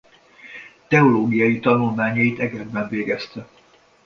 Teológiai 0.87 1.59
tanulmányait 1.59 2.39
Egerben 2.39 2.89
végezte. 2.89 3.47